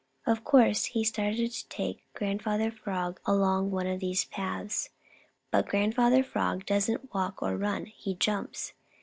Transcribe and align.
Of 0.25 0.43
course 0.43 0.85
he 0.85 1.03
started 1.03 1.51
to 1.51 1.67
take 1.69 2.11
Grandfather 2.15 2.71
Frog 2.71 3.19
along 3.27 3.69
one 3.69 3.85
of 3.85 3.99
these 3.99 4.25
little 4.31 4.41
paths. 4.43 4.89
But 5.51 5.67
Grandfather 5.69 6.23
Frog 6.23 6.65
doesn't 6.65 7.13
walk 7.13 7.43
or 7.43 7.55
run; 7.55 7.85
he 7.85 8.15
jumps. 8.15 8.73